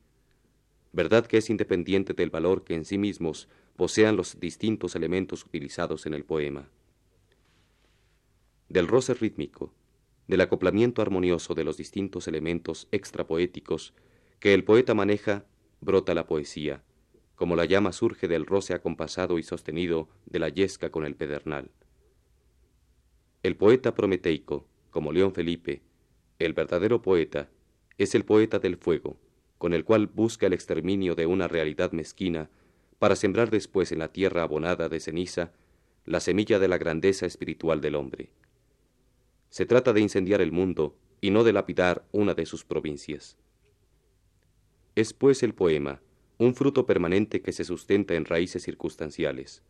Verdad 0.92 1.26
que 1.26 1.38
es 1.38 1.48
independiente 1.48 2.12
del 2.12 2.30
valor 2.30 2.64
que 2.64 2.74
en 2.74 2.84
sí 2.84 2.98
mismos 2.98 3.48
posean 3.76 4.16
los 4.16 4.38
distintos 4.38 4.94
elementos 4.94 5.44
utilizados 5.44 6.04
en 6.06 6.12
el 6.14 6.24
poema. 6.24 6.68
Del 8.68 8.86
roce 8.86 9.14
rítmico, 9.14 9.72
del 10.28 10.42
acoplamiento 10.42 11.02
armonioso 11.02 11.54
de 11.54 11.64
los 11.64 11.76
distintos 11.76 12.28
elementos 12.28 12.88
extrapoéticos 12.92 13.94
que 14.38 14.54
el 14.54 14.64
poeta 14.64 14.94
maneja, 14.94 15.46
brota 15.80 16.14
la 16.14 16.26
poesía, 16.26 16.82
como 17.34 17.56
la 17.56 17.64
llama 17.64 17.92
surge 17.92 18.28
del 18.28 18.46
roce 18.46 18.74
acompasado 18.74 19.38
y 19.38 19.42
sostenido 19.42 20.08
de 20.26 20.38
la 20.38 20.48
yesca 20.48 20.90
con 20.90 21.04
el 21.04 21.16
pedernal. 21.16 21.70
El 23.42 23.56
poeta 23.56 23.94
prometeico, 23.94 24.66
como 24.90 25.12
León 25.12 25.32
Felipe, 25.32 25.82
el 26.38 26.52
verdadero 26.52 27.02
poeta, 27.02 27.48
es 27.98 28.14
el 28.14 28.24
poeta 28.24 28.58
del 28.58 28.76
fuego, 28.76 29.16
con 29.62 29.74
el 29.74 29.84
cual 29.84 30.08
busca 30.08 30.48
el 30.48 30.54
exterminio 30.54 31.14
de 31.14 31.26
una 31.26 31.46
realidad 31.46 31.92
mezquina 31.92 32.50
para 32.98 33.14
sembrar 33.14 33.48
después 33.48 33.92
en 33.92 34.00
la 34.00 34.08
tierra 34.08 34.42
abonada 34.42 34.88
de 34.88 34.98
ceniza 34.98 35.52
la 36.04 36.18
semilla 36.18 36.58
de 36.58 36.66
la 36.66 36.78
grandeza 36.78 37.26
espiritual 37.26 37.80
del 37.80 37.94
hombre. 37.94 38.32
Se 39.50 39.64
trata 39.64 39.92
de 39.92 40.00
incendiar 40.00 40.40
el 40.40 40.50
mundo 40.50 40.96
y 41.20 41.30
no 41.30 41.44
de 41.44 41.52
lapidar 41.52 42.04
una 42.10 42.34
de 42.34 42.44
sus 42.44 42.64
provincias. 42.64 43.38
Es 44.96 45.12
pues 45.12 45.44
el 45.44 45.54
poema 45.54 46.02
un 46.38 46.56
fruto 46.56 46.84
permanente 46.84 47.40
que 47.40 47.52
se 47.52 47.62
sustenta 47.62 48.14
en 48.14 48.24
raíces 48.24 48.64
circunstanciales, 48.64 49.62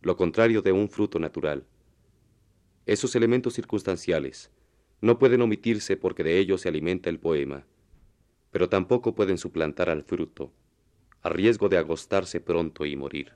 lo 0.00 0.16
contrario 0.16 0.62
de 0.62 0.70
un 0.70 0.88
fruto 0.88 1.18
natural. 1.18 1.66
Esos 2.86 3.16
elementos 3.16 3.54
circunstanciales 3.54 4.52
no 5.00 5.18
pueden 5.18 5.42
omitirse 5.42 5.96
porque 5.96 6.22
de 6.22 6.38
ellos 6.38 6.60
se 6.60 6.68
alimenta 6.68 7.10
el 7.10 7.18
poema, 7.18 7.66
pero 8.52 8.68
tampoco 8.68 9.14
pueden 9.14 9.38
suplantar 9.38 9.88
al 9.88 10.04
fruto, 10.04 10.52
a 11.22 11.30
riesgo 11.30 11.68
de 11.68 11.78
agostarse 11.78 12.40
pronto 12.40 12.84
y 12.84 12.94
morir. 12.94 13.32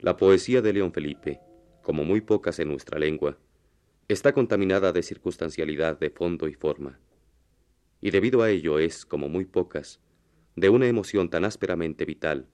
La 0.00 0.16
poesía 0.16 0.60
de 0.60 0.72
León 0.72 0.92
Felipe, 0.92 1.40
como 1.90 2.04
muy 2.04 2.20
pocas 2.20 2.60
en 2.60 2.68
nuestra 2.68 3.00
lengua, 3.00 3.36
está 4.06 4.32
contaminada 4.32 4.92
de 4.92 5.02
circunstancialidad 5.02 5.98
de 5.98 6.10
fondo 6.10 6.46
y 6.46 6.54
forma, 6.54 7.00
y 8.00 8.12
debido 8.12 8.42
a 8.42 8.50
ello 8.50 8.78
es, 8.78 9.04
como 9.04 9.28
muy 9.28 9.44
pocas, 9.44 9.98
de 10.54 10.68
una 10.68 10.86
emoción 10.86 11.30
tan 11.30 11.44
ásperamente 11.44 12.04
vital, 12.04 12.46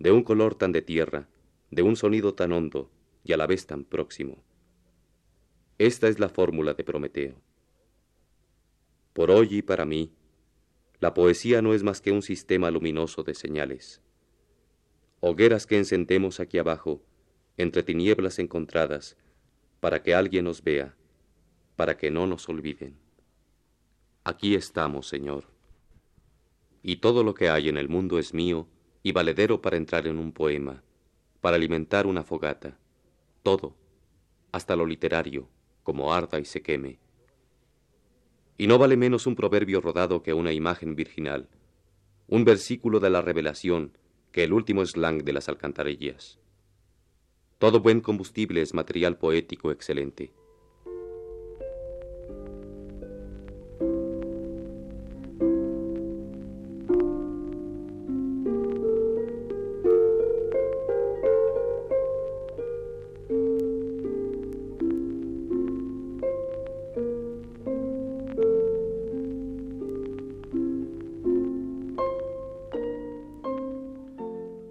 de 0.00 0.10
un 0.10 0.24
color 0.24 0.56
tan 0.56 0.72
de 0.72 0.82
tierra, 0.82 1.28
de 1.70 1.82
un 1.82 1.94
sonido 1.94 2.34
tan 2.34 2.50
hondo 2.50 2.90
y 3.22 3.32
a 3.32 3.36
la 3.36 3.46
vez 3.46 3.68
tan 3.68 3.84
próximo. 3.84 4.42
Esta 5.78 6.08
es 6.08 6.18
la 6.18 6.28
fórmula 6.28 6.74
de 6.74 6.82
Prometeo. 6.82 7.40
Por 9.12 9.30
hoy 9.30 9.58
y 9.58 9.62
para 9.62 9.84
mí, 9.84 10.10
la 10.98 11.14
poesía 11.14 11.62
no 11.62 11.72
es 11.72 11.84
más 11.84 12.00
que 12.00 12.10
un 12.10 12.22
sistema 12.22 12.68
luminoso 12.72 13.22
de 13.22 13.34
señales 13.34 14.02
hogueras 15.24 15.68
que 15.68 15.78
encendemos 15.78 16.40
aquí 16.40 16.58
abajo, 16.58 17.00
entre 17.56 17.82
tinieblas 17.82 18.38
encontradas, 18.38 19.16
para 19.80 20.02
que 20.02 20.14
alguien 20.14 20.44
nos 20.44 20.62
vea, 20.62 20.94
para 21.76 21.96
que 21.96 22.10
no 22.10 22.26
nos 22.26 22.48
olviden. 22.48 22.96
Aquí 24.24 24.54
estamos, 24.54 25.08
Señor. 25.08 25.44
Y 26.82 26.96
todo 26.96 27.24
lo 27.24 27.34
que 27.34 27.48
hay 27.48 27.68
en 27.68 27.76
el 27.76 27.88
mundo 27.88 28.18
es 28.18 28.34
mío 28.34 28.68
y 29.02 29.12
valedero 29.12 29.60
para 29.60 29.76
entrar 29.76 30.06
en 30.06 30.18
un 30.18 30.32
poema, 30.32 30.82
para 31.40 31.56
alimentar 31.56 32.06
una 32.06 32.22
fogata. 32.22 32.78
Todo, 33.42 33.74
hasta 34.52 34.76
lo 34.76 34.86
literario, 34.86 35.48
como 35.82 36.12
arda 36.12 36.38
y 36.38 36.44
se 36.44 36.62
queme. 36.62 36.98
Y 38.58 38.66
no 38.66 38.78
vale 38.78 38.96
menos 38.96 39.26
un 39.26 39.34
proverbio 39.34 39.80
rodado 39.80 40.22
que 40.22 40.34
una 40.34 40.52
imagen 40.52 40.94
virginal, 40.94 41.48
un 42.28 42.44
versículo 42.44 43.00
de 43.00 43.10
la 43.10 43.22
revelación 43.22 43.98
que 44.30 44.44
el 44.44 44.52
último 44.52 44.84
slang 44.86 45.24
de 45.24 45.32
las 45.32 45.48
alcantarillas. 45.48 46.38
Todo 47.62 47.78
buen 47.78 48.00
combustible 48.00 48.60
es 48.60 48.74
material 48.74 49.16
poético 49.16 49.70
excelente. 49.70 50.32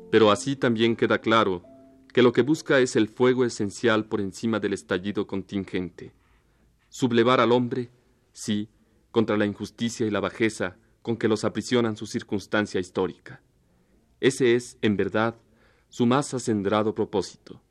Pero 0.10 0.30
así 0.30 0.58
también 0.58 0.98
queda 0.98 1.20
claro 1.20 1.71
que 2.14 2.22
lo 2.22 2.34
que 2.34 2.42
busca 2.42 2.80
es 2.80 2.96
el 2.96 3.08
fuego 3.08 3.46
esencial 3.46 4.06
por 4.06 4.22
encima 4.22 4.60
del 4.60 4.74
estallido 4.74 5.28
contingente. 5.28 6.14
Sublevar 6.90 7.40
al 7.40 7.52
hombre, 7.52 7.90
sí, 8.34 8.70
contra 9.12 9.38
la 9.38 9.46
injusticia 9.46 10.06
y 10.06 10.10
la 10.10 10.20
bajeza 10.20 10.78
con 11.02 11.18
que 11.18 11.28
los 11.28 11.44
aprisionan 11.44 11.98
su 11.98 12.06
circunstancia 12.06 12.80
histórica. 12.80 13.42
Ese 14.20 14.56
es, 14.56 14.78
en 14.82 14.98
verdad, 14.98 15.36
su 15.90 16.06
más 16.06 16.34
acendrado 16.34 16.94
propósito, 16.94 17.62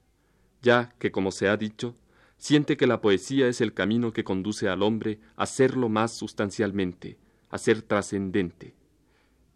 ya 0.63 0.95
que, 0.99 1.13
como 1.13 1.31
se 1.31 1.49
ha 1.49 1.57
dicho, 1.57 1.95
siente 2.37 2.77
que 2.77 2.87
la 2.87 3.01
poesía 3.01 3.47
es 3.47 3.61
el 3.61 3.73
camino 3.73 4.13
que 4.13 4.25
conduce 4.25 4.69
al 4.69 4.83
hombre 4.83 5.21
a 5.37 5.47
serlo 5.47 5.89
más 5.89 6.13
sustancialmente, 6.13 7.19
a 7.51 7.59
ser 7.59 7.83
trascendente. 7.83 8.75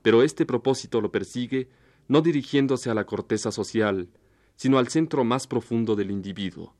Pero 0.02 0.22
este 0.22 0.46
propósito 0.46 1.00
lo 1.00 1.10
persigue 1.10 1.68
no 2.06 2.20
dirigiéndose 2.20 2.90
a 2.90 2.94
la 2.94 3.06
corteza 3.06 3.50
social, 3.50 4.08
sino 4.56 4.78
al 4.78 4.88
centro 4.88 5.24
más 5.24 5.46
profundo 5.46 5.96
del 5.96 6.10
individuo, 6.10 6.74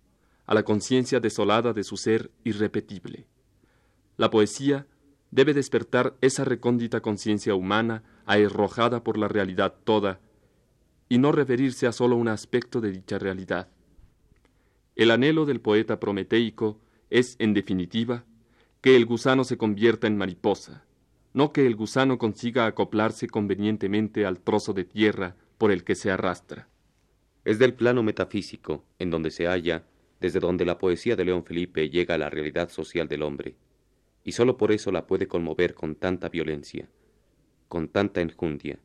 a 0.46 0.54
la 0.54 0.62
conciencia 0.62 1.20
desolada 1.20 1.72
de 1.72 1.84
su 1.84 1.96
ser 1.96 2.30
irrepetible. 2.44 3.26
La 4.16 4.30
poesía 4.30 4.86
debe 5.30 5.54
despertar 5.54 6.14
esa 6.20 6.44
recóndita 6.44 7.00
conciencia 7.00 7.54
humana 7.54 8.04
aerrojada 8.26 9.02
por 9.02 9.18
la 9.18 9.28
realidad 9.28 9.74
toda, 9.84 10.20
y 11.08 11.18
no 11.18 11.32
referirse 11.32 11.86
a 11.86 11.92
sólo 11.92 12.16
un 12.16 12.28
aspecto 12.28 12.80
de 12.80 12.92
dicha 12.92 13.18
realidad. 13.18 13.68
El 14.96 15.10
anhelo 15.10 15.44
del 15.44 15.60
poeta 15.60 15.98
prometeico 15.98 16.80
es, 17.10 17.36
en 17.38 17.52
definitiva, 17.52 18.24
que 18.80 18.96
el 18.96 19.06
gusano 19.06 19.44
se 19.44 19.56
convierta 19.56 20.06
en 20.06 20.16
mariposa, 20.16 20.84
no 21.32 21.52
que 21.52 21.66
el 21.66 21.74
gusano 21.74 22.16
consiga 22.16 22.66
acoplarse 22.66 23.28
convenientemente 23.28 24.24
al 24.24 24.40
trozo 24.40 24.72
de 24.72 24.84
tierra 24.84 25.36
por 25.58 25.72
el 25.72 25.82
que 25.82 25.96
se 25.96 26.10
arrastra. 26.10 26.68
Es 27.44 27.58
del 27.58 27.74
plano 27.74 28.02
metafísico, 28.02 28.84
en 28.98 29.10
donde 29.10 29.30
se 29.30 29.46
halla, 29.46 29.84
desde 30.20 30.40
donde 30.40 30.64
la 30.64 30.78
poesía 30.78 31.14
de 31.14 31.26
León 31.26 31.44
Felipe 31.44 31.90
llega 31.90 32.14
a 32.14 32.18
la 32.18 32.30
realidad 32.30 32.70
social 32.70 33.06
del 33.06 33.22
hombre, 33.22 33.56
y 34.24 34.32
sólo 34.32 34.56
por 34.56 34.72
eso 34.72 34.90
la 34.90 35.06
puede 35.06 35.28
conmover 35.28 35.74
con 35.74 35.94
tanta 35.94 36.30
violencia, 36.30 36.88
con 37.68 37.88
tanta 37.88 38.22
enjundia. 38.22 38.78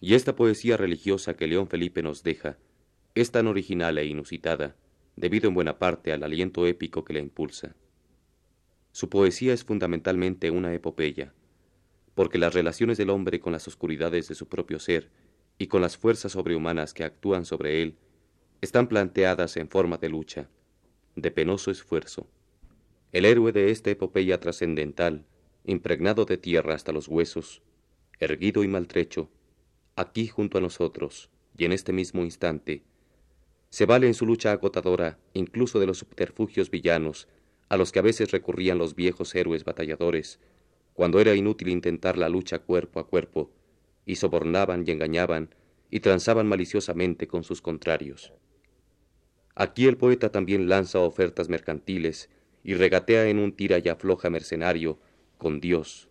Y 0.00 0.14
esta 0.14 0.34
poesía 0.36 0.78
religiosa 0.78 1.34
que 1.34 1.46
León 1.46 1.68
Felipe 1.68 2.02
nos 2.02 2.22
deja 2.22 2.56
es 3.14 3.30
tan 3.30 3.46
original 3.46 3.98
e 3.98 4.06
inusitada, 4.06 4.76
debido 5.16 5.48
en 5.48 5.54
buena 5.54 5.78
parte 5.78 6.12
al 6.12 6.22
aliento 6.22 6.66
épico 6.66 7.04
que 7.04 7.12
la 7.12 7.18
impulsa. 7.18 7.74
Su 8.92 9.10
poesía 9.10 9.52
es 9.52 9.64
fundamentalmente 9.64 10.50
una 10.50 10.72
epopeya, 10.72 11.34
porque 12.14 12.38
las 12.38 12.54
relaciones 12.54 12.96
del 12.96 13.10
hombre 13.10 13.40
con 13.40 13.52
las 13.52 13.68
oscuridades 13.68 14.28
de 14.28 14.34
su 14.34 14.48
propio 14.48 14.78
ser 14.78 15.10
y 15.58 15.66
con 15.66 15.82
las 15.82 15.96
fuerzas 15.96 16.32
sobrehumanas 16.32 16.94
que 16.94 17.04
actúan 17.04 17.44
sobre 17.44 17.82
él 17.82 17.96
están 18.60 18.88
planteadas 18.88 19.56
en 19.56 19.68
forma 19.68 19.98
de 19.98 20.08
lucha, 20.08 20.48
de 21.16 21.30
penoso 21.30 21.70
esfuerzo. 21.70 22.28
El 23.12 23.24
héroe 23.24 23.52
de 23.52 23.70
esta 23.70 23.90
epopeya 23.90 24.40
trascendental, 24.40 25.24
impregnado 25.64 26.24
de 26.24 26.38
tierra 26.38 26.74
hasta 26.74 26.92
los 26.92 27.08
huesos, 27.08 27.62
erguido 28.20 28.62
y 28.64 28.68
maltrecho, 28.68 29.30
aquí 29.96 30.28
junto 30.28 30.58
a 30.58 30.60
nosotros 30.60 31.30
y 31.56 31.64
en 31.64 31.72
este 31.72 31.92
mismo 31.92 32.22
instante, 32.22 32.82
se 33.70 33.84
vale 33.84 34.06
en 34.06 34.14
su 34.14 34.24
lucha 34.26 34.52
agotadora 34.52 35.18
incluso 35.34 35.78
de 35.78 35.86
los 35.86 35.98
subterfugios 35.98 36.70
villanos 36.70 37.28
a 37.68 37.76
los 37.76 37.92
que 37.92 37.98
a 37.98 38.02
veces 38.02 38.30
recurrían 38.30 38.78
los 38.78 38.94
viejos 38.94 39.34
héroes 39.34 39.64
batalladores, 39.64 40.40
cuando 40.94 41.20
era 41.20 41.34
inútil 41.34 41.68
intentar 41.68 42.16
la 42.16 42.28
lucha 42.28 42.60
cuerpo 42.60 42.98
a 42.98 43.06
cuerpo, 43.06 43.50
y 44.08 44.16
sobornaban 44.16 44.84
y 44.86 44.90
engañaban 44.90 45.54
y 45.90 46.00
transaban 46.00 46.46
maliciosamente 46.48 47.28
con 47.28 47.44
sus 47.44 47.60
contrarios. 47.60 48.32
Aquí 49.54 49.86
el 49.86 49.98
poeta 49.98 50.32
también 50.32 50.66
lanza 50.66 50.98
ofertas 51.00 51.50
mercantiles 51.50 52.30
y 52.64 52.72
regatea 52.72 53.28
en 53.28 53.38
un 53.38 53.52
tira 53.52 53.78
y 53.84 53.88
afloja 53.90 54.30
mercenario 54.30 54.98
con 55.36 55.60
Dios, 55.60 56.08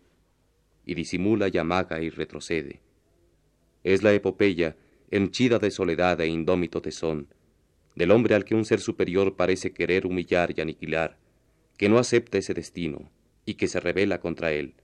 y 0.86 0.94
disimula 0.94 1.48
y 1.48 1.58
amaga 1.58 2.00
y 2.00 2.08
retrocede. 2.08 2.82
Es 3.82 4.04
la 4.04 4.12
epopeya, 4.14 4.76
henchida 5.10 5.58
de 5.58 5.72
soledad 5.72 6.20
e 6.20 6.28
indómito 6.28 6.80
tesón, 6.80 7.34
del 7.96 8.12
hombre 8.12 8.36
al 8.36 8.44
que 8.44 8.54
un 8.54 8.64
ser 8.64 8.78
superior 8.78 9.34
parece 9.34 9.72
querer 9.72 10.06
humillar 10.06 10.54
y 10.56 10.60
aniquilar, 10.60 11.18
que 11.76 11.88
no 11.88 11.98
acepta 11.98 12.38
ese 12.38 12.54
destino 12.54 13.10
y 13.44 13.54
que 13.54 13.66
se 13.66 13.80
revela 13.80 14.20
contra 14.20 14.52
él. 14.52 14.74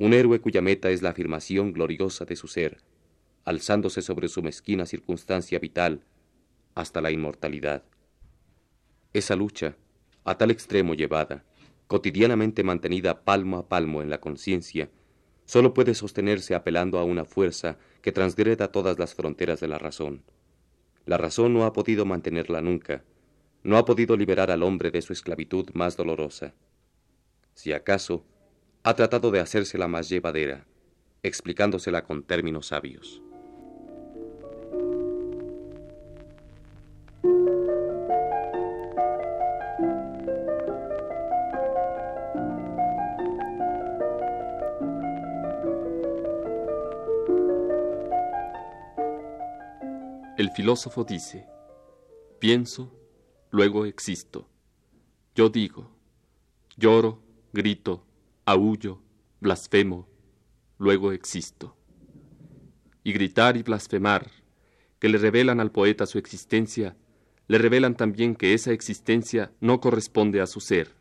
Un 0.00 0.12
héroe 0.12 0.40
cuya 0.40 0.62
meta 0.62 0.90
es 0.90 1.02
la 1.02 1.10
afirmación 1.10 1.72
gloriosa 1.72 2.24
de 2.24 2.36
su 2.36 2.46
ser, 2.46 2.78
alzándose 3.44 4.00
sobre 4.00 4.28
su 4.28 4.44
mezquina 4.44 4.86
circunstancia 4.86 5.58
vital 5.58 6.04
hasta 6.76 7.00
la 7.00 7.10
inmortalidad. 7.10 7.82
Esa 9.12 9.34
lucha, 9.34 9.74
a 10.22 10.38
tal 10.38 10.52
extremo 10.52 10.94
llevada, 10.94 11.44
cotidianamente 11.88 12.62
mantenida 12.62 13.24
palmo 13.24 13.56
a 13.58 13.68
palmo 13.68 14.00
en 14.00 14.08
la 14.08 14.20
conciencia, 14.20 14.88
solo 15.46 15.74
puede 15.74 15.94
sostenerse 15.94 16.54
apelando 16.54 17.00
a 17.00 17.04
una 17.04 17.24
fuerza 17.24 17.76
que 18.00 18.12
transgreda 18.12 18.70
todas 18.70 19.00
las 19.00 19.14
fronteras 19.16 19.58
de 19.58 19.66
la 19.66 19.78
razón. 19.78 20.22
La 21.06 21.16
razón 21.16 21.52
no 21.52 21.64
ha 21.64 21.72
podido 21.72 22.04
mantenerla 22.04 22.60
nunca, 22.60 23.02
no 23.64 23.76
ha 23.76 23.84
podido 23.84 24.16
liberar 24.16 24.52
al 24.52 24.62
hombre 24.62 24.92
de 24.92 25.02
su 25.02 25.12
esclavitud 25.12 25.70
más 25.74 25.96
dolorosa. 25.96 26.54
Si 27.54 27.72
acaso, 27.72 28.24
ha 28.88 28.94
tratado 28.94 29.30
de 29.30 29.38
hacérsela 29.38 29.86
más 29.86 30.08
llevadera, 30.08 30.64
explicándosela 31.22 32.04
con 32.04 32.22
términos 32.22 32.68
sabios. 32.68 33.20
El 50.38 50.50
filósofo 50.52 51.04
dice, 51.04 51.46
pienso, 52.38 52.90
luego 53.50 53.84
existo. 53.84 54.48
Yo 55.34 55.50
digo, 55.50 55.90
lloro, 56.78 57.20
grito, 57.52 58.07
aullo, 58.50 59.02
blasfemo, 59.40 60.08
luego 60.78 61.12
existo. 61.12 61.76
Y 63.02 63.12
gritar 63.12 63.56
y 63.56 63.62
blasfemar, 63.62 64.30
que 64.98 65.08
le 65.08 65.18
revelan 65.18 65.60
al 65.60 65.70
poeta 65.70 66.06
su 66.06 66.18
existencia, 66.18 66.96
le 67.46 67.58
revelan 67.58 67.94
también 67.94 68.34
que 68.34 68.54
esa 68.54 68.72
existencia 68.72 69.52
no 69.60 69.80
corresponde 69.80 70.40
a 70.40 70.46
su 70.46 70.60
ser, 70.60 70.94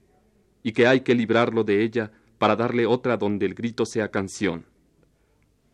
y 0.63 0.71
que 0.71 0.87
hay 0.87 1.01
que 1.01 1.15
librarlo 1.15 1.63
de 1.63 1.83
ella 1.83 2.11
para 2.37 2.55
darle 2.55 2.85
otra 2.85 3.17
donde 3.17 3.45
el 3.45 3.55
grito 3.55 3.85
sea 3.85 4.11
canción 4.11 4.65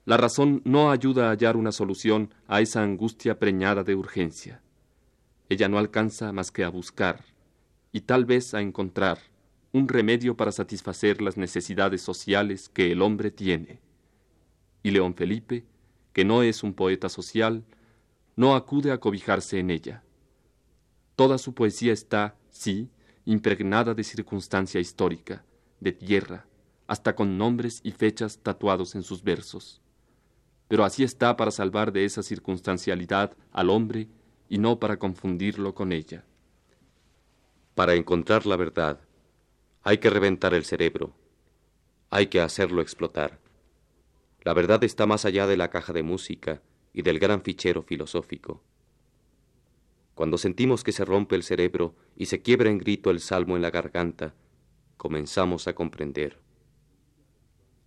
la 0.05 0.17
razón 0.17 0.61
no 0.65 0.91
ayuda 0.91 1.27
a 1.27 1.29
hallar 1.31 1.55
una 1.55 1.71
solución 1.71 2.33
a 2.47 2.59
esa 2.59 2.83
angustia 2.83 3.39
preñada 3.39 3.83
de 3.83 3.95
urgencia. 3.95 4.61
Ella 5.47 5.69
no 5.69 5.77
alcanza 5.77 6.33
más 6.33 6.51
que 6.51 6.65
a 6.65 6.69
buscar, 6.69 7.23
y 7.93 8.01
tal 8.01 8.25
vez 8.25 8.53
a 8.53 8.61
encontrar, 8.61 9.19
un 9.73 9.89
remedio 9.89 10.37
para 10.37 10.53
satisfacer 10.53 11.21
las 11.21 11.35
necesidades 11.35 12.01
sociales 12.01 12.69
que 12.69 12.93
el 12.93 13.01
hombre 13.01 13.31
tiene. 13.31 13.81
Y 14.83 14.91
León 14.91 15.15
Felipe, 15.15 15.65
que 16.13 16.23
no 16.23 16.41
es 16.43 16.63
un 16.63 16.73
poeta 16.73 17.09
social, 17.09 17.65
no 18.37 18.55
acude 18.55 18.91
a 18.91 18.99
cobijarse 18.99 19.59
en 19.59 19.69
ella. 19.69 20.03
Toda 21.17 21.37
su 21.37 21.53
poesía 21.53 21.91
está, 21.91 22.37
sí, 22.49 22.89
impregnada 23.25 23.93
de 23.93 24.05
circunstancia 24.05 24.79
histórica, 24.79 25.43
de 25.81 25.91
tierra, 25.91 26.47
hasta 26.87 27.15
con 27.15 27.37
nombres 27.37 27.81
y 27.83 27.91
fechas 27.91 28.39
tatuados 28.41 28.95
en 28.95 29.03
sus 29.03 29.21
versos 29.21 29.83
pero 30.73 30.85
así 30.85 31.03
está 31.03 31.37
para 31.37 31.51
salvar 31.51 31.91
de 31.91 32.03
esa 32.03 32.23
circunstancialidad 32.23 33.37
al 33.51 33.69
hombre 33.69 34.07
y 34.49 34.57
no 34.57 34.79
para 34.79 34.97
confundirlo 34.97 35.75
con 35.75 35.91
ella. 35.91 36.25
Para 37.75 37.93
encontrar 37.93 38.47
la 38.47 38.55
verdad, 38.55 38.99
hay 39.83 39.97
que 39.97 40.09
reventar 40.09 40.53
el 40.53 40.63
cerebro, 40.63 41.13
hay 42.09 42.27
que 42.27 42.39
hacerlo 42.39 42.81
explotar. 42.81 43.39
La 44.43 44.53
verdad 44.53 44.81
está 44.85 45.05
más 45.05 45.25
allá 45.25 45.45
de 45.45 45.57
la 45.57 45.69
caja 45.69 45.91
de 45.91 46.03
música 46.03 46.61
y 46.93 47.01
del 47.01 47.19
gran 47.19 47.41
fichero 47.41 47.83
filosófico. 47.83 48.63
Cuando 50.15 50.37
sentimos 50.37 50.83
que 50.83 50.93
se 50.93 51.03
rompe 51.03 51.35
el 51.35 51.43
cerebro 51.43 51.95
y 52.15 52.27
se 52.27 52.41
quiebra 52.41 52.69
en 52.69 52.77
grito 52.77 53.09
el 53.09 53.19
salmo 53.19 53.57
en 53.57 53.61
la 53.61 53.71
garganta, 53.71 54.35
comenzamos 54.95 55.67
a 55.67 55.75
comprender. 55.75 56.39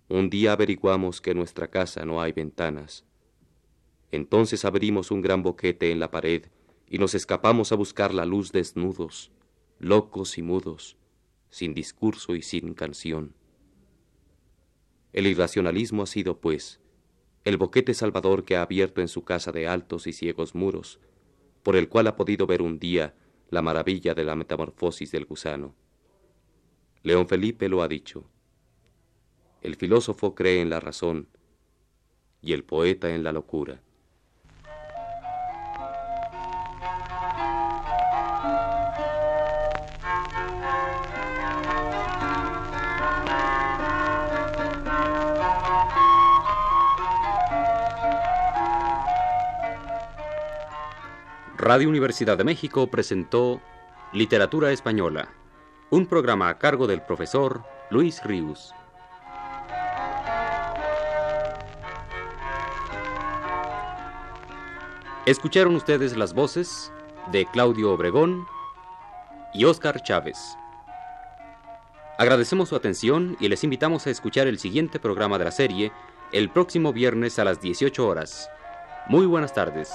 Un 0.08 0.28
día 0.28 0.52
averiguamos 0.52 1.22
que 1.22 1.30
en 1.30 1.38
nuestra 1.38 1.68
casa 1.68 2.04
no 2.04 2.20
hay 2.20 2.32
ventanas. 2.32 3.06
Entonces 4.10 4.66
abrimos 4.66 5.10
un 5.10 5.22
gran 5.22 5.42
boquete 5.42 5.90
en 5.90 6.00
la 6.00 6.10
pared 6.10 6.46
y 6.88 6.98
nos 6.98 7.14
escapamos 7.14 7.72
a 7.72 7.76
buscar 7.76 8.12
la 8.12 8.26
luz 8.26 8.52
desnudos, 8.52 9.32
locos 9.78 10.36
y 10.36 10.42
mudos, 10.42 10.96
sin 11.50 11.74
discurso 11.74 12.34
y 12.34 12.42
sin 12.42 12.74
canción. 12.74 13.34
El 15.12 15.26
irracionalismo 15.26 16.02
ha 16.02 16.06
sido, 16.06 16.40
pues, 16.40 16.80
el 17.44 17.56
boquete 17.56 17.94
salvador 17.94 18.44
que 18.44 18.56
ha 18.56 18.62
abierto 18.62 19.00
en 19.00 19.08
su 19.08 19.24
casa 19.24 19.52
de 19.52 19.68
altos 19.68 20.06
y 20.06 20.12
ciegos 20.12 20.54
muros, 20.54 21.00
por 21.62 21.76
el 21.76 21.88
cual 21.88 22.08
ha 22.08 22.16
podido 22.16 22.46
ver 22.46 22.60
un 22.60 22.78
día 22.78 23.14
la 23.50 23.62
maravilla 23.62 24.14
de 24.14 24.24
la 24.24 24.34
metamorfosis 24.34 25.12
del 25.12 25.24
gusano. 25.24 25.74
León 27.02 27.28
Felipe 27.28 27.68
lo 27.68 27.82
ha 27.82 27.88
dicho. 27.88 28.28
El 29.62 29.76
filósofo 29.76 30.34
cree 30.34 30.60
en 30.60 30.70
la 30.70 30.80
razón 30.80 31.28
y 32.42 32.52
el 32.52 32.64
poeta 32.64 33.14
en 33.14 33.22
la 33.22 33.32
locura. 33.32 33.80
Radio 51.66 51.88
Universidad 51.88 52.38
de 52.38 52.44
México 52.44 52.86
presentó 52.86 53.60
Literatura 54.12 54.70
Española, 54.70 55.30
un 55.90 56.06
programa 56.06 56.48
a 56.48 56.58
cargo 56.58 56.86
del 56.86 57.02
profesor 57.02 57.64
Luis 57.90 58.22
Ríos. 58.22 58.72
Escucharon 65.26 65.74
ustedes 65.74 66.16
las 66.16 66.34
voces 66.34 66.92
de 67.32 67.46
Claudio 67.46 67.92
Obregón 67.92 68.46
y 69.52 69.64
Óscar 69.64 70.04
Chávez. 70.04 70.38
Agradecemos 72.16 72.68
su 72.68 72.76
atención 72.76 73.36
y 73.40 73.48
les 73.48 73.64
invitamos 73.64 74.06
a 74.06 74.10
escuchar 74.10 74.46
el 74.46 74.60
siguiente 74.60 75.00
programa 75.00 75.36
de 75.36 75.46
la 75.46 75.50
serie 75.50 75.90
el 76.30 76.48
próximo 76.48 76.92
viernes 76.92 77.40
a 77.40 77.44
las 77.44 77.60
18 77.60 78.06
horas. 78.06 78.48
Muy 79.08 79.26
buenas 79.26 79.52
tardes. 79.52 79.92